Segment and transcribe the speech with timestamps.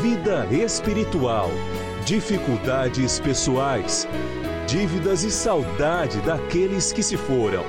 [0.00, 1.48] vida espiritual,
[2.04, 4.08] dificuldades pessoais,
[4.66, 7.62] dívidas e saudade daqueles que se foram.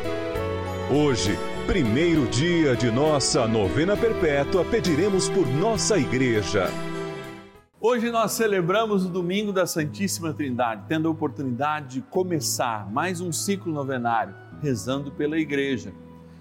[0.92, 1.38] Hoje,
[1.68, 6.68] primeiro dia de nossa novena perpétua, pediremos por nossa igreja.
[7.80, 13.32] Hoje nós celebramos o domingo da Santíssima Trindade, tendo a oportunidade de começar mais um
[13.32, 15.94] ciclo novenário, rezando pela igreja.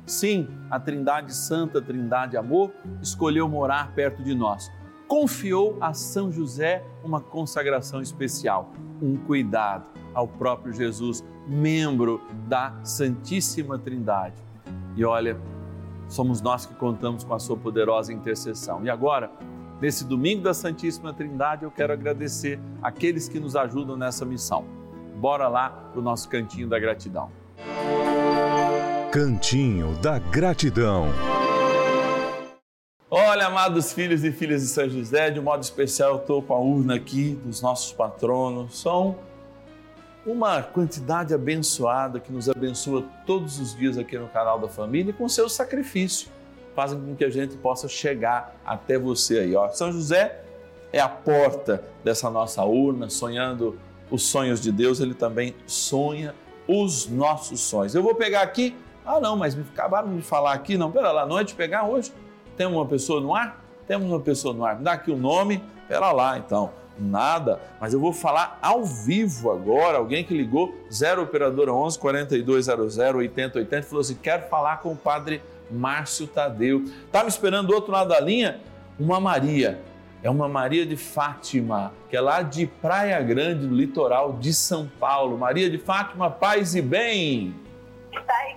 [0.07, 4.71] Sim, a Trindade Santa, a Trindade Amor, escolheu morar perto de nós
[5.07, 13.79] confiou a São José uma consagração especial, um cuidado ao próprio Jesus, membro da Santíssima
[13.79, 14.43] Trindade.
[14.97, 15.39] E olha,
[16.09, 18.85] somos nós que contamos com a sua poderosa intercessão.
[18.85, 19.31] E agora,
[19.81, 24.65] nesse domingo da Santíssima Trindade, eu quero agradecer aqueles que nos ajudam nessa missão.
[25.17, 27.31] Bora lá para o nosso cantinho da gratidão.
[29.11, 31.07] Cantinho da gratidão.
[33.17, 36.53] Olha, amados filhos e filhas de São José, de um modo especial eu estou com
[36.53, 38.81] a urna aqui dos nossos patronos.
[38.81, 39.15] São
[40.27, 45.13] uma quantidade abençoada que nos abençoa todos os dias aqui no canal da família e
[45.13, 46.29] com seu sacrifício.
[46.75, 49.55] Fazem com que a gente possa chegar até você aí.
[49.55, 49.69] Ó.
[49.69, 50.43] São José
[50.93, 53.79] é a porta dessa nossa urna, sonhando
[54.11, 56.35] os sonhos de Deus, ele também sonha
[56.67, 57.95] os nossos sonhos.
[57.95, 58.77] Eu vou pegar aqui.
[59.07, 62.13] Ah, não, mas me acabaram de falar aqui, não, pera lá, não é pegar hoje?
[62.57, 63.63] Temos uma pessoa no ar?
[63.87, 64.77] Temos uma pessoa no ar.
[64.77, 65.63] Me dá aqui o nome.
[65.89, 66.71] Pera lá, então.
[66.97, 69.99] Nada, mas eu vou falar ao vivo agora.
[69.99, 75.43] Alguém que ligou 0 operadora 11 4200 8080 falou assim: "Quero falar com o padre
[75.69, 76.85] Márcio Tadeu".
[77.11, 78.61] Tá me esperando do outro lado da linha
[78.99, 79.81] uma Maria.
[80.23, 84.89] É uma Maria de Fátima, que é lá de Praia Grande, do litoral de São
[84.99, 85.37] Paulo.
[85.37, 87.55] Maria de Fátima, paz e bem.
[88.27, 88.57] Paz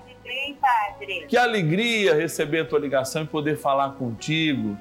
[0.59, 1.25] Padre.
[1.27, 4.77] Que alegria receber a tua ligação e poder falar contigo.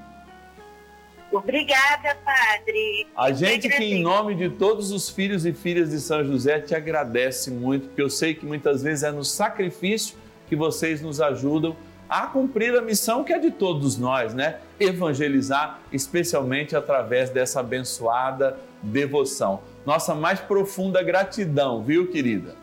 [1.33, 3.07] Obrigada, Padre.
[3.17, 6.75] A gente que, em nome de todos os filhos e filhas de São José, te
[6.75, 10.17] agradece muito, porque eu sei que muitas vezes é no sacrifício
[10.49, 11.77] que vocês nos ajudam
[12.09, 14.61] a cumprir a missão que é de todos nós, né?
[14.79, 19.61] Evangelizar, especialmente através dessa abençoada devoção.
[19.85, 22.55] Nossa mais profunda gratidão, viu, querida?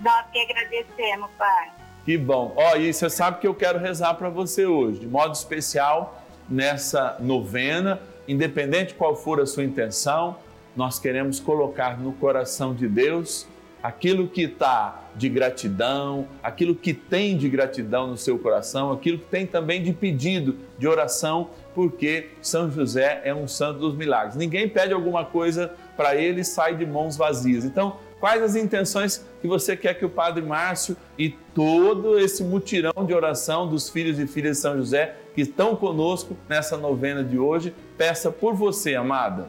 [0.00, 1.70] Nós que agradecemos, Pai.
[2.04, 2.54] Que bom.
[2.56, 6.22] Ó, oh, e você sabe que eu quero rezar para você hoje, de modo especial,
[6.48, 10.36] nessa novena, independente qual for a sua intenção,
[10.74, 13.46] nós queremos colocar no coração de Deus
[13.82, 19.26] aquilo que está de gratidão, aquilo que tem de gratidão no seu coração, aquilo que
[19.26, 24.36] tem também de pedido, de oração, porque São José é um santo dos milagres.
[24.36, 27.64] Ninguém pede alguma coisa para ele e sai de mãos vazias.
[27.64, 33.06] Então, Quais as intenções que você quer que o Padre Márcio e todo esse mutirão
[33.06, 37.38] de oração dos filhos e filhas de São José que estão conosco nessa novena de
[37.38, 39.48] hoje peça por você, amada?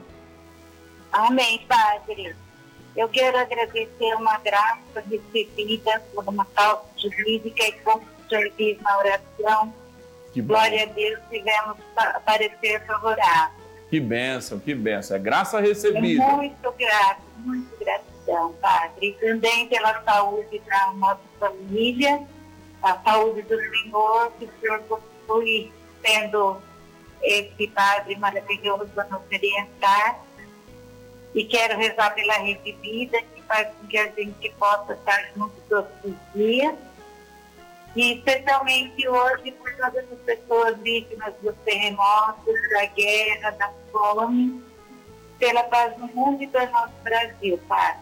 [1.11, 2.35] Amém, Padre.
[2.95, 8.05] Eu quero agradecer uma graça recebida por uma causa jurídica e como
[8.55, 9.73] fiz na oração.
[10.35, 11.77] Glória a Deus, tivemos
[12.23, 13.59] parecer favorável.
[13.89, 15.17] Que bênção, que bênção.
[15.17, 16.23] É graça recebida.
[16.23, 22.21] É muito grato, muito grato gratidão, Padre, também pela saúde da nossa família,
[22.81, 25.73] a saúde do Senhor, que o Senhor continue
[26.05, 26.61] sendo
[27.21, 30.23] esse Padre maravilhoso a nos orientar.
[31.35, 35.91] E quero rezar pela recebida, que faz com que a gente possa estar juntos todos
[36.03, 36.75] os dias.
[37.95, 44.63] E especialmente hoje por todas as pessoas vítimas dos terremotos, da guerra, da fome,
[45.37, 47.97] pela paz no mundo e pelo nosso Brasil, Pai.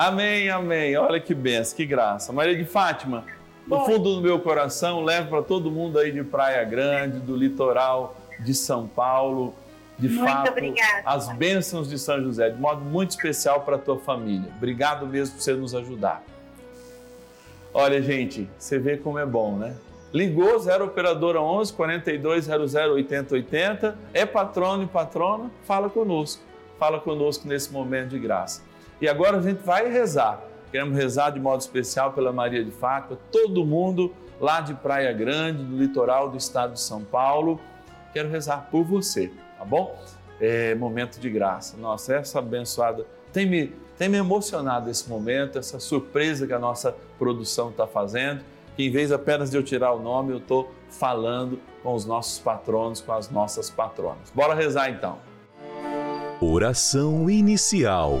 [0.00, 0.96] Amém, amém.
[0.96, 2.32] Olha que benção, que graça.
[2.32, 3.22] Maria de Fátima,
[3.66, 3.84] no Oi.
[3.84, 8.54] fundo do meu coração, levo para todo mundo aí de Praia Grande, do litoral de
[8.54, 9.54] São Paulo,
[9.98, 11.02] de Muito fato, obrigada.
[11.04, 14.50] as bênçãos de São José, de modo muito especial para a tua família.
[14.56, 16.22] Obrigado mesmo por você nos ajudar.
[17.74, 19.76] Olha, gente, você vê como é bom, né?
[20.14, 26.42] Ligou 0 operadora 11 4200 8080, é patrono e patrona, fala conosco.
[26.78, 28.69] Fala conosco nesse momento de graça.
[29.00, 30.42] E agora a gente vai rezar.
[30.70, 35.64] Queremos rezar de modo especial pela Maria de Fátima, todo mundo lá de Praia Grande,
[35.64, 37.60] do litoral do estado de São Paulo.
[38.12, 39.98] Quero rezar por você, tá bom?
[40.40, 41.76] É momento de graça.
[41.76, 43.68] Nossa, essa abençoada tem me,
[43.98, 48.42] tem me emocionado esse momento, essa surpresa que a nossa produção está fazendo.
[48.76, 52.38] Que em vez apenas de eu tirar o nome, eu estou falando com os nossos
[52.38, 54.30] patronos, com as nossas patronas.
[54.34, 55.18] Bora rezar então.
[56.40, 58.20] Oração inicial.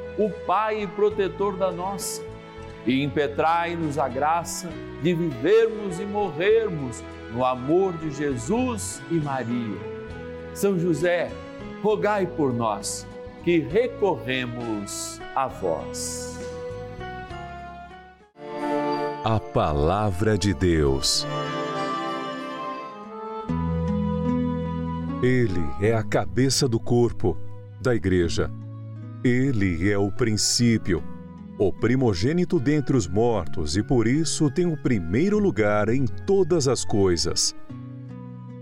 [0.17, 2.21] o Pai protetor da nossa,
[2.85, 4.69] e impetrai-nos a graça
[5.01, 9.79] de vivermos e morrermos no amor de Jesus e Maria.
[10.53, 11.31] São José,
[11.81, 13.07] rogai por nós
[13.43, 16.39] que recorremos a vós.
[19.23, 21.27] A Palavra de Deus.
[25.23, 27.37] Ele é a cabeça do corpo,
[27.79, 28.51] da Igreja.
[29.23, 31.03] Ele é o princípio,
[31.59, 36.83] o primogênito dentre os mortos e por isso tem o primeiro lugar em todas as
[36.83, 37.55] coisas.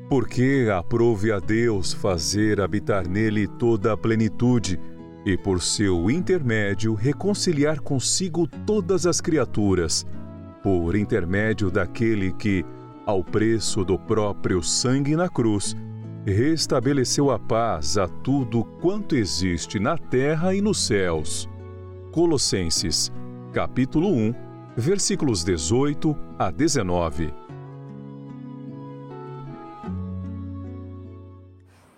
[0.09, 4.77] Porque aprove a Deus fazer habitar nele toda a plenitude
[5.25, 10.05] e por seu intermédio reconciliar consigo todas as criaturas,
[10.61, 12.65] por intermédio daquele que,
[13.05, 15.73] ao preço do próprio sangue na cruz,
[16.29, 21.49] restabeleceu a paz a tudo quanto existe na terra e nos céus.
[22.11, 23.11] Colossenses,
[23.51, 24.33] capítulo 1,
[24.75, 27.33] versículos 18 a 19.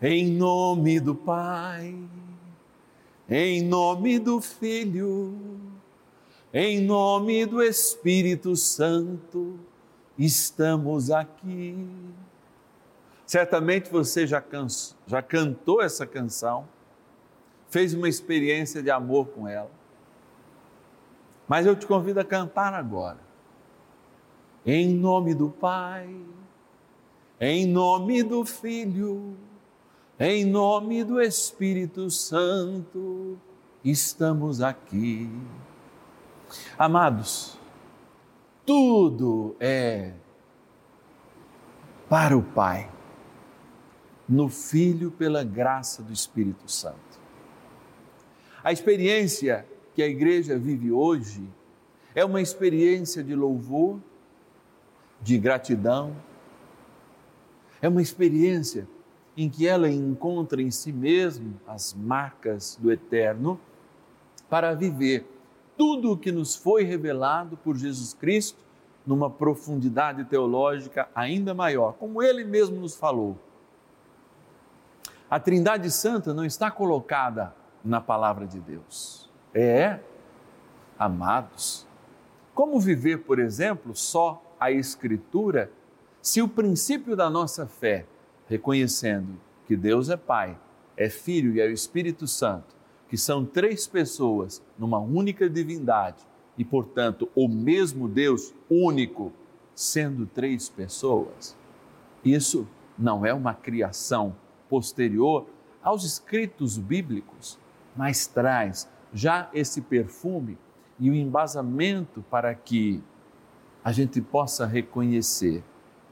[0.01, 1.95] Em nome do Pai,
[3.29, 5.38] em nome do Filho,
[6.51, 9.59] em nome do Espírito Santo,
[10.17, 11.75] estamos aqui.
[13.31, 16.67] Certamente você já, canso, já cantou essa canção,
[17.69, 19.71] fez uma experiência de amor com ela.
[21.47, 23.19] Mas eu te convido a cantar agora.
[24.65, 26.13] Em nome do Pai,
[27.39, 29.38] em nome do Filho,
[30.19, 33.39] em nome do Espírito Santo,
[33.81, 35.31] estamos aqui.
[36.77, 37.57] Amados,
[38.65, 40.11] tudo é
[42.09, 42.89] para o Pai,
[44.31, 47.19] no Filho pela graça do Espírito Santo.
[48.63, 51.43] A experiência que a igreja vive hoje
[52.15, 54.00] é uma experiência de louvor,
[55.21, 56.15] de gratidão,
[57.81, 58.88] é uma experiência
[59.35, 63.59] em que ela encontra em si mesma as marcas do eterno
[64.50, 65.25] para viver
[65.75, 68.59] tudo o que nos foi revelado por Jesus Cristo
[69.05, 73.38] numa profundidade teológica ainda maior, como ele mesmo nos falou.
[75.31, 79.29] A Trindade Santa não está colocada na palavra de Deus.
[79.53, 80.01] É,
[81.00, 81.88] amados.
[82.53, 85.71] Como viver, por exemplo, só a Escritura,
[86.21, 88.05] se o princípio da nossa fé,
[88.45, 90.59] reconhecendo que Deus é Pai,
[90.97, 92.75] é Filho e é o Espírito Santo,
[93.07, 99.31] que são três pessoas numa única divindade, e, portanto, o mesmo Deus único,
[99.73, 101.55] sendo três pessoas,
[102.21, 102.67] isso
[103.00, 104.35] não é uma criação
[104.71, 105.45] posterior
[105.83, 107.59] aos escritos bíblicos,
[107.93, 110.57] mas traz já esse perfume
[110.97, 113.03] e o embasamento para que
[113.83, 115.61] a gente possa reconhecer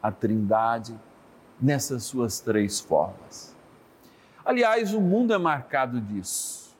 [0.03, 0.99] a Trindade
[1.61, 3.55] nessas suas três formas.
[4.43, 6.75] Aliás, o mundo é marcado disso.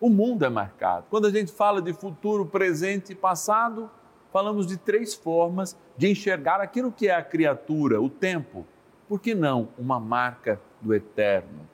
[0.00, 1.06] O mundo é marcado.
[1.10, 3.90] Quando a gente fala de futuro, presente e passado,
[4.32, 8.64] falamos de três formas de enxergar aquilo que é a criatura, o tempo.
[9.08, 11.68] Por que não uma marca do eterno?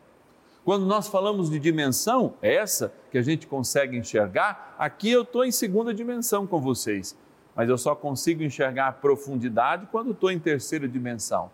[0.65, 5.45] Quando nós falamos de dimensão, é essa que a gente consegue enxergar, aqui eu estou
[5.45, 7.17] em segunda dimensão com vocês,
[7.55, 11.51] mas eu só consigo enxergar a profundidade quando estou em terceira dimensão.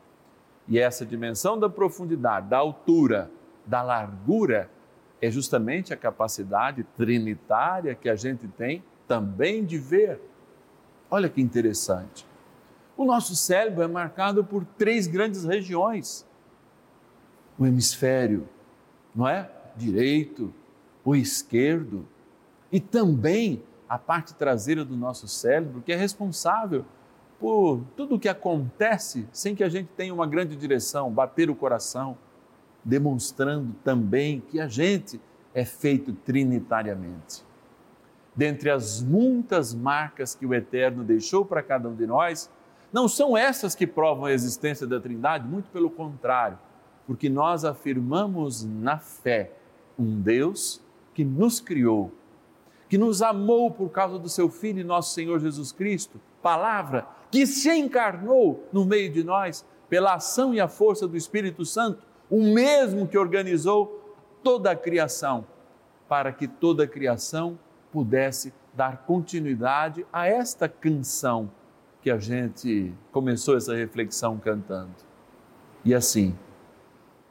[0.69, 3.31] E essa dimensão da profundidade, da altura,
[3.67, 4.71] da largura,
[5.21, 10.21] é justamente a capacidade trinitária que a gente tem também de ver.
[11.11, 12.25] Olha que interessante.
[12.97, 16.25] O nosso cérebro é marcado por três grandes regiões:
[17.61, 18.49] o hemisfério,
[19.15, 19.51] não é?
[19.77, 20.53] Direito,
[21.05, 22.09] o esquerdo
[22.73, 26.87] e também a parte traseira do nosso cérebro, que é responsável
[27.39, 31.55] por tudo o que acontece sem que a gente tenha uma grande direção, bater o
[31.55, 32.17] coração
[32.83, 35.21] demonstrando também que a gente
[35.53, 37.45] é feito trinitariamente.
[38.35, 42.51] Dentre as muitas marcas que o Eterno deixou para cada um de nós,
[42.91, 46.59] não são essas que provam a existência da Trindade, muito pelo contrário,
[47.11, 49.51] porque nós afirmamos na fé
[49.99, 50.81] um Deus
[51.13, 52.13] que nos criou,
[52.89, 57.69] que nos amou por causa do seu Filho, nosso Senhor Jesus Cristo, palavra que se
[57.77, 62.01] encarnou no meio de nós pela ação e a força do Espírito Santo
[62.31, 65.45] o mesmo que organizou toda a criação,
[66.09, 67.59] para que toda a criação
[67.91, 71.51] pudesse dar continuidade a esta canção
[72.03, 74.95] que a gente começou essa reflexão cantando.
[75.85, 76.37] E assim,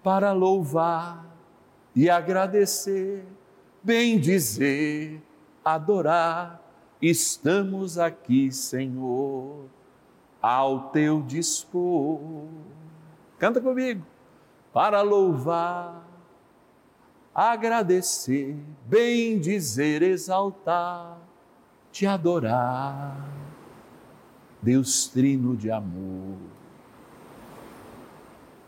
[0.04, 1.26] para louvar
[1.96, 3.26] e agradecer,
[3.84, 5.22] bem dizer,
[5.64, 6.62] adorar,
[7.02, 9.66] estamos aqui, Senhor,
[10.42, 12.20] ao teu dispor.
[13.38, 14.06] Canta comigo
[14.72, 16.06] para louvar,
[17.34, 21.18] agradecer, bem dizer, exaltar,
[21.92, 23.18] te adorar.
[24.62, 26.38] Deus trino de amor.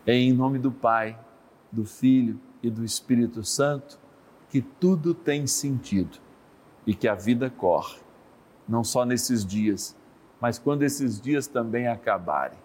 [0.04, 1.16] Em nome do Pai,
[1.70, 4.00] do Filho e do Espírito Santo
[4.50, 6.18] que tudo tem sentido
[6.84, 8.00] e que a vida corre,
[8.68, 9.96] não só nesses dias,
[10.40, 12.58] mas quando esses dias também acabarem.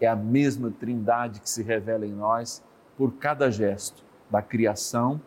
[0.00, 2.60] É a mesma Trindade que se revela em nós
[2.96, 5.20] por cada gesto da criação,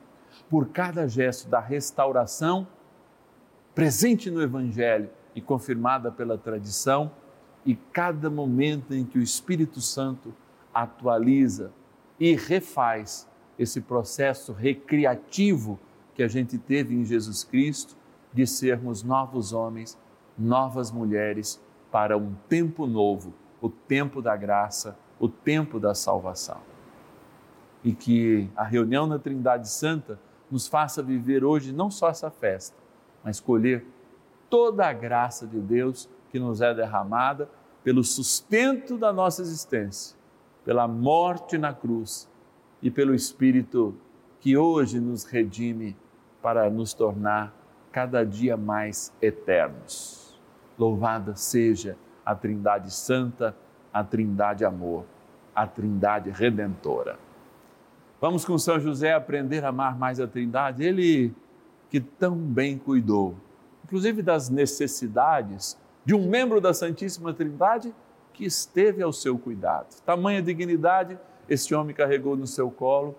[0.50, 2.68] por cada gesto da restauração,
[3.74, 7.10] presente no Evangelho e confirmada pela tradição,
[7.66, 10.34] e cada momento em que o Espírito Santo
[10.74, 11.72] atualiza
[12.20, 15.80] e refaz esse processo recriativo
[16.16, 17.96] que a gente teve em Jesus Cristo
[18.34, 19.98] de sermos novos homens,
[20.38, 21.62] novas mulheres
[21.92, 26.60] para um tempo novo o tempo da graça, o tempo da salvação.
[27.84, 32.76] E que a reunião na Trindade Santa nos faça viver hoje não só essa festa,
[33.24, 33.86] mas colher
[34.50, 37.48] toda a graça de Deus que nos é derramada
[37.84, 40.18] pelo sustento da nossa existência,
[40.64, 42.30] pela morte na cruz
[42.82, 43.96] e pelo Espírito
[44.40, 45.96] que hoje nos redime
[46.42, 47.54] para nos tornar
[47.92, 50.40] cada dia mais eternos.
[50.78, 53.56] Louvada seja a Trindade Santa,
[53.94, 55.06] a Trindade Amor,
[55.54, 57.20] a Trindade Redentora.
[58.20, 61.34] Vamos com São José aprender a amar mais a Trindade, ele
[61.90, 63.36] que tão bem cuidou,
[63.84, 67.94] inclusive das necessidades de um membro da Santíssima Trindade
[68.34, 70.02] que esteve ao seu cuidado.
[70.06, 71.18] Tamanha dignidade
[71.52, 73.14] este homem carregou no seu colo,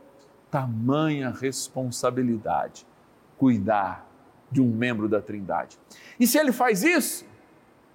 [0.51, 2.87] tamanha responsabilidade
[3.37, 4.09] cuidar
[4.51, 5.79] de um membro da Trindade.
[6.19, 7.27] E se ele faz isso,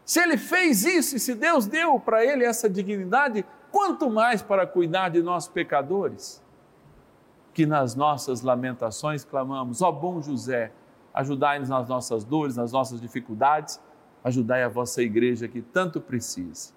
[0.05, 4.67] se ele fez isso e se Deus deu para ele essa dignidade, quanto mais para
[4.67, 6.43] cuidar de nós pecadores,
[7.51, 10.71] que nas nossas lamentações clamamos: ó bom José,
[11.13, 13.81] ajudai-nos nas nossas dores, nas nossas dificuldades,
[14.23, 16.76] ajudai a vossa igreja que tanto precisa.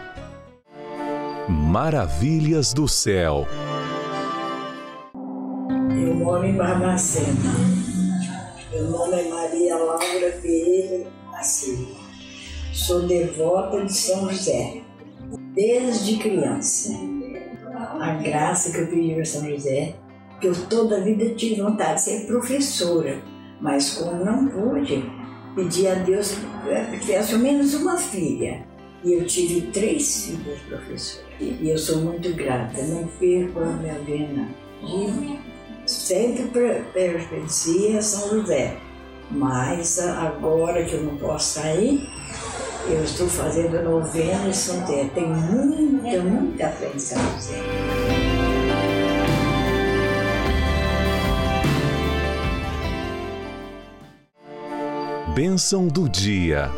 [1.51, 3.45] Maravilhas do céu.
[5.13, 7.51] Eu moro em Barbacena.
[8.71, 11.93] Meu nome é Maria Laura Vieira assim.
[12.71, 14.81] Sou devota de São José,
[15.53, 16.93] desde criança.
[17.99, 19.95] A graça que eu pedi para São José,
[20.39, 23.21] que eu toda a vida tive vontade de ser professora,
[23.59, 25.03] mas como não pude,
[25.53, 26.33] pedi a Deus
[26.91, 28.70] que tivesse ao menos uma filha.
[29.03, 31.25] E eu tive três filhas professoras.
[31.39, 34.47] E eu sou muito grata, não perco a minha vena.
[34.83, 35.39] E
[35.87, 36.43] sempre
[36.93, 38.77] pertencia a São José.
[39.31, 42.07] Mas agora que eu não posso sair,
[42.89, 47.61] eu estou fazendo novena em São Tem muita, muita fé em São José.
[55.33, 56.69] Bênção do dia.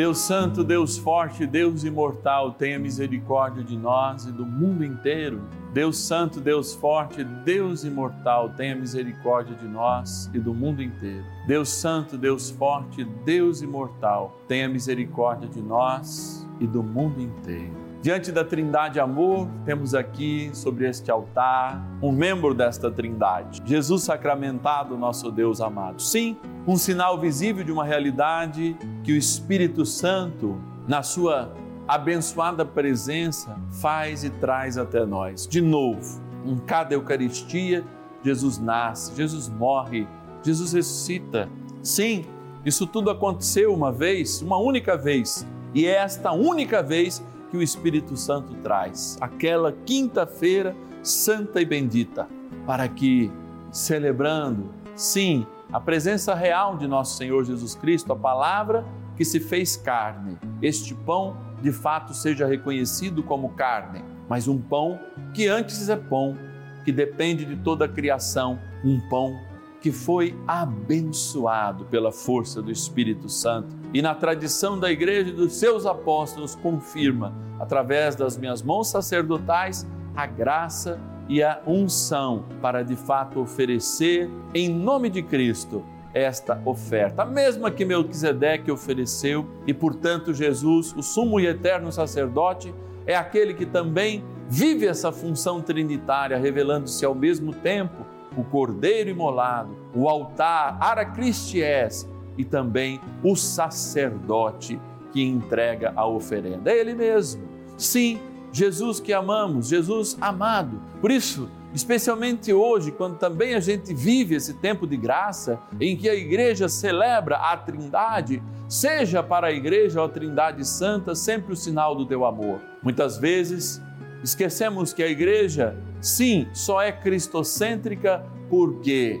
[0.00, 5.42] Deus Santo, Deus Forte, Deus Imortal, tenha misericórdia de nós e do mundo inteiro.
[5.74, 11.22] Deus Santo, Deus Forte, Deus Imortal, tenha misericórdia de nós e do mundo inteiro.
[11.46, 17.90] Deus Santo, Deus Forte, Deus Imortal, tenha misericórdia de nós e do mundo inteiro.
[18.02, 24.96] Diante da Trindade Amor, temos aqui sobre este altar um membro desta Trindade, Jesus sacramentado,
[24.96, 26.00] nosso Deus amado.
[26.00, 26.38] Sim,
[26.70, 30.56] um sinal visível de uma realidade que o Espírito Santo,
[30.86, 31.52] na sua
[31.88, 35.48] abençoada presença, faz e traz até nós.
[35.48, 37.84] De novo, em cada Eucaristia,
[38.22, 40.06] Jesus nasce, Jesus morre,
[40.44, 41.48] Jesus ressuscita.
[41.82, 42.24] Sim,
[42.64, 47.62] isso tudo aconteceu uma vez, uma única vez, e é esta única vez que o
[47.62, 52.28] Espírito Santo traz, aquela quinta-feira santa e bendita,
[52.64, 53.28] para que,
[53.72, 58.84] celebrando, sim, a presença real de nosso Senhor Jesus Cristo, a palavra
[59.16, 64.98] que se fez carne, este pão de fato seja reconhecido como carne, mas um pão
[65.32, 66.36] que antes é pão,
[66.84, 69.38] que depende de toda a criação, um pão
[69.80, 73.68] que foi abençoado pela força do Espírito Santo.
[73.94, 79.86] E na tradição da igreja e dos seus apóstolos, confirma, através das minhas mãos sacerdotais,
[80.14, 87.22] a graça e a unção para de fato oferecer, em nome de Cristo, esta oferta,
[87.22, 92.74] a mesma que Melquisedeque ofereceu, e portanto Jesus, o sumo e eterno sacerdote,
[93.06, 98.04] é aquele que também vive essa função trinitária, revelando-se ao mesmo tempo
[98.36, 104.80] o Cordeiro imolado, o altar, ara Christies e também o sacerdote
[105.12, 106.72] que entrega a oferenda.
[106.72, 107.42] É Ele mesmo.
[107.78, 108.18] Sim,
[108.52, 110.80] Jesus que amamos, Jesus amado.
[111.00, 116.08] Por isso, especialmente hoje, quando também a gente vive esse tempo de graça, em que
[116.08, 121.94] a igreja celebra a Trindade, seja para a igreja a Trindade Santa sempre o sinal
[121.94, 122.60] do teu amor.
[122.82, 123.80] Muitas vezes
[124.22, 129.20] esquecemos que a igreja, sim, só é cristocêntrica porque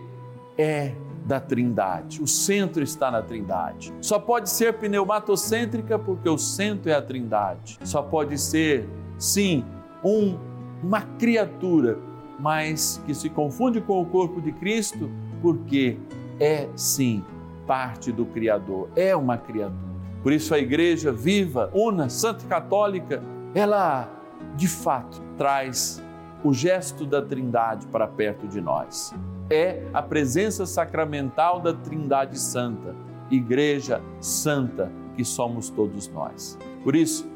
[0.58, 2.20] é da Trindade.
[2.22, 3.94] O centro está na Trindade.
[4.00, 7.78] Só pode ser pneumatocêntrica porque o centro é a Trindade.
[7.84, 8.88] Só pode ser,
[9.20, 9.64] sim,
[10.02, 10.36] um,
[10.82, 11.96] uma criatura,
[12.40, 15.08] mas que se confunde com o corpo de Cristo
[15.40, 15.96] porque
[16.40, 17.24] é, sim,
[17.68, 19.90] parte do Criador, é uma criatura.
[20.24, 23.22] Por isso a igreja viva, una, santa católica,
[23.54, 24.08] ela
[24.56, 26.02] de fato traz
[26.42, 29.14] o gesto da Trindade para perto de nós
[29.50, 32.94] é a presença sacramental da Trindade Santa,
[33.30, 36.56] Igreja Santa que somos todos nós.
[36.84, 37.28] Por isso,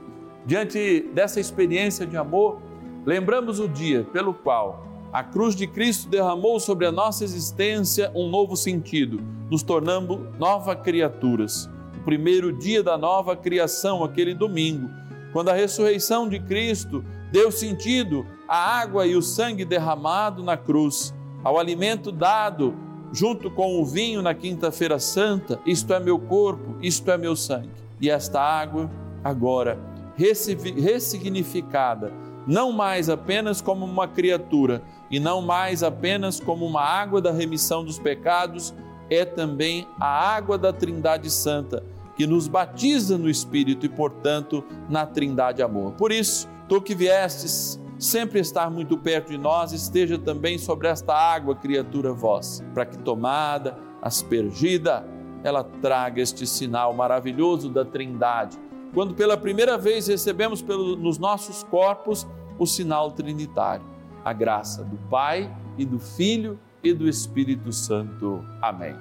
[0.47, 2.61] diante dessa experiência de amor,
[3.05, 8.29] lembramos o dia pelo qual a cruz de Cristo derramou sobre a nossa existência um
[8.29, 11.71] novo sentido, nos tornando novas criaturas.
[11.97, 14.91] O primeiro dia da nova criação, aquele domingo,
[15.33, 21.15] quando a ressurreição de Cristo deu sentido à água e o sangue derramado na cruz
[21.45, 22.75] ao alimento dado
[23.13, 27.71] junto com o vinho na quinta-feira santa, isto é meu corpo, isto é meu sangue.
[28.01, 28.91] E esta água,
[29.23, 29.79] agora
[30.17, 32.13] ressignificada,
[32.47, 37.85] não mais apenas como uma criatura e não mais apenas como uma água da remissão
[37.85, 38.75] dos pecados,
[39.11, 41.85] é também a água da Trindade Santa
[42.17, 45.93] que nos batiza no Espírito e, portanto, na Trindade Amor.
[45.93, 51.15] Por isso, tu que viestes sempre estar muito perto de nós, esteja também sobre esta
[51.15, 55.05] água, criatura vossa, para que tomada, aspergida,
[55.43, 58.59] ela traga este sinal maravilhoso da Trindade.
[58.95, 62.25] Quando pela primeira vez recebemos pelo, nos nossos corpos
[62.57, 63.85] o sinal trinitário,
[64.25, 68.45] a graça do Pai e do Filho e do Espírito Santo.
[68.63, 68.95] Amém.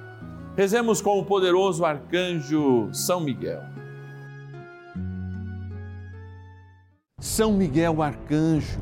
[0.56, 3.62] Rezemos com o poderoso arcanjo São Miguel.
[7.20, 8.80] São Miguel Arcanjo,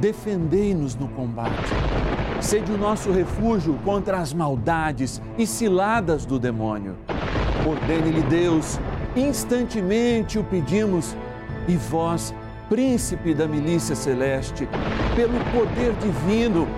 [0.00, 1.70] defendei-nos no combate.
[2.40, 6.96] Sede o nosso refúgio contra as maldades e ciladas do demônio.
[7.66, 8.80] Ordene-lhe Deus,
[9.16, 11.16] instantemente o pedimos,
[11.66, 12.34] e vós,
[12.68, 14.68] príncipe da milícia celeste,
[15.14, 16.68] pelo poder divino,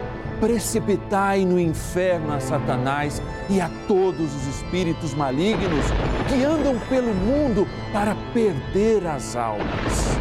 [0.40, 5.85] precipitai no inferno a Satanás e a todos os espíritos malignos
[6.29, 10.16] que andam pelo mundo para perder as almas.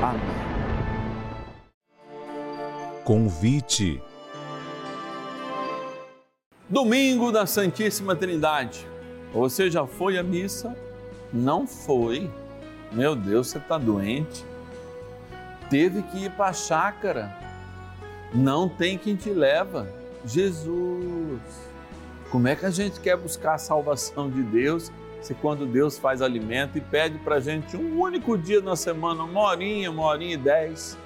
[0.00, 0.38] Amém.
[3.04, 4.02] Convite.
[6.68, 8.86] Domingo da Santíssima Trindade.
[9.32, 10.87] Você já foi à missa?
[11.32, 12.30] Não foi?
[12.90, 14.44] Meu Deus, você está doente?
[15.68, 17.36] Teve que ir para a chácara?
[18.34, 19.88] Não tem quem te leva?
[20.24, 21.40] Jesus!
[22.30, 26.22] Como é que a gente quer buscar a salvação de Deus se quando Deus faz
[26.22, 30.34] alimento e pede para a gente um único dia na semana, uma horinha, uma horinha
[30.34, 30.96] e dez,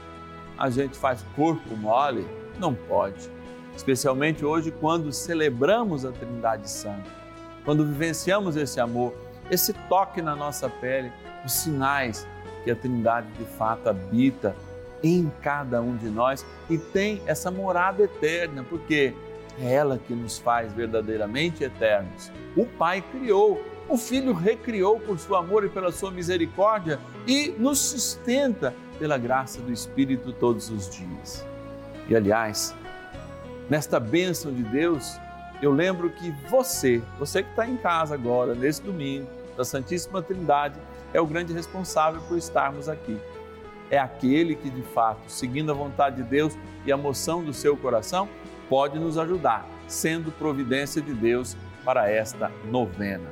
[0.58, 2.26] a gente faz corpo mole?
[2.58, 3.30] Não pode.
[3.74, 7.10] Especialmente hoje, quando celebramos a Trindade Santa,
[7.64, 9.14] quando vivenciamos esse amor,
[9.52, 11.12] esse toque na nossa pele,
[11.44, 12.26] os sinais
[12.64, 14.56] que a Trindade de fato habita
[15.02, 19.12] em cada um de nós e tem essa morada eterna, porque
[19.60, 22.32] é ela que nos faz verdadeiramente eternos.
[22.56, 27.78] O Pai criou o Filho recriou por seu amor e pela sua misericórdia e nos
[27.78, 31.44] sustenta pela graça do Espírito todos os dias.
[32.08, 32.74] E aliás,
[33.68, 35.18] nesta bênção de Deus,
[35.60, 40.78] eu lembro que você, você que está em casa agora, nesse domingo, da Santíssima Trindade,
[41.12, 43.18] é o grande responsável por estarmos aqui.
[43.90, 47.76] É aquele que, de fato, seguindo a vontade de Deus e a moção do seu
[47.76, 48.28] coração,
[48.68, 53.28] pode nos ajudar, sendo providência de Deus para esta novena.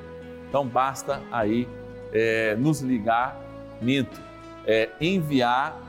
[0.49, 1.67] Então basta aí
[2.13, 3.41] é, nos ligar,
[3.81, 4.21] minto,
[4.67, 5.81] é, enviar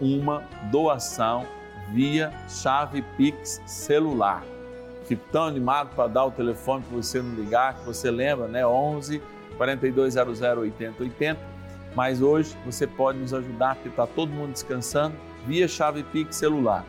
[0.00, 1.46] uma doação
[1.92, 4.44] via chave Pix celular.
[5.06, 8.64] Fico tão animado para dar o telefone para você não ligar, que você lembra, né?
[8.64, 9.20] 11
[9.60, 11.38] 4200 8080.
[11.94, 15.14] Mas hoje você pode nos ajudar, porque está todo mundo descansando,
[15.46, 16.86] via chave Pix celular.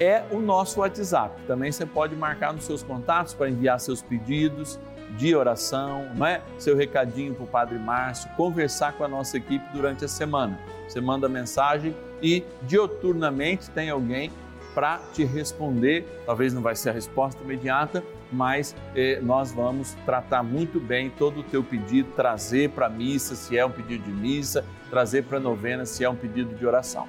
[0.00, 1.40] É o nosso WhatsApp.
[1.46, 4.80] Também você pode marcar nos seus contatos para enviar seus pedidos
[5.16, 6.42] de oração, não é?
[6.58, 10.58] Seu recadinho para o Padre Márcio, conversar com a nossa equipe durante a semana.
[10.88, 14.32] Você manda mensagem e dioturnamente tem alguém
[14.74, 16.04] para te responder.
[16.26, 21.40] Talvez não vai ser a resposta imediata, mas eh, nós vamos tratar muito bem todo
[21.40, 25.84] o teu pedido, trazer para missa, se é um pedido de missa, trazer para novena,
[25.86, 27.08] se é um pedido de oração.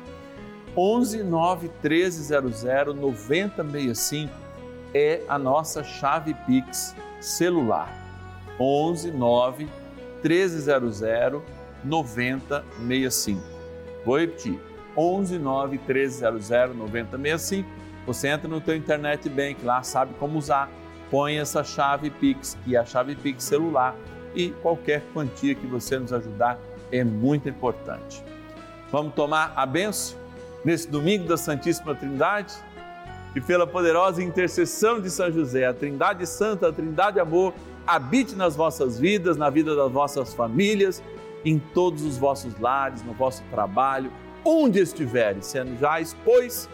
[0.75, 2.63] 11 9 1300
[2.95, 4.31] 9065
[4.93, 7.91] é a nossa chave Pix celular.
[8.59, 9.67] 11 9
[10.23, 11.01] 1300
[11.83, 13.41] 9065.
[14.05, 14.59] Vou repetir.
[14.95, 17.69] 11 9 1300 9065.
[18.05, 20.69] Você entra no teu internet bank lá, sabe como usar.
[21.09, 23.95] Põe essa chave Pix, que é a chave Pix celular,
[24.35, 26.59] e qualquer quantia que você nos ajudar
[26.91, 28.23] é muito importante.
[28.91, 30.17] Vamos tomar a benção
[30.63, 32.53] nesse domingo da Santíssima Trindade?
[33.35, 37.53] E pela poderosa intercessão de São José, a Trindade Santa, a Trindade Amor,
[37.85, 41.03] habite nas vossas vidas, na vida das vossas famílias,
[41.45, 44.11] em todos os vossos lares, no vosso trabalho,
[44.43, 46.69] onde estiveres, sendo já pois,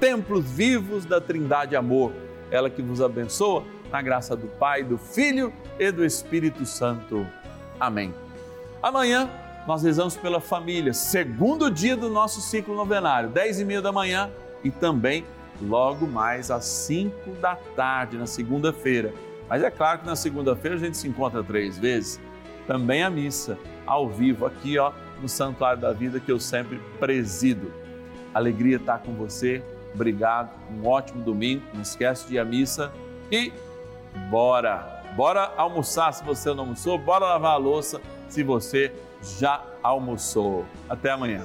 [0.00, 2.12] templos vivos da Trindade Amor,
[2.50, 7.26] ela que vos abençoa, na graça do Pai, do Filho e do Espírito Santo.
[7.78, 8.14] Amém.
[8.82, 9.28] Amanhã
[9.66, 14.30] nós rezamos pela família, segundo dia do nosso ciclo novenário, dez e meia da manhã
[14.62, 15.24] e também
[15.60, 19.12] logo mais às cinco da tarde, na segunda-feira.
[19.48, 22.20] Mas é claro que na segunda-feira a gente se encontra três vezes.
[22.66, 27.72] Também a missa, ao vivo, aqui ó, no Santuário da Vida, que eu sempre presido.
[28.34, 29.62] Alegria estar com você,
[29.94, 32.92] obrigado, um ótimo domingo, não esquece de ir à missa
[33.30, 33.52] e
[34.30, 35.02] bora!
[35.16, 38.92] Bora almoçar se você não almoçou, bora lavar a louça se você
[39.38, 40.66] já almoçou.
[40.88, 41.42] Até amanhã.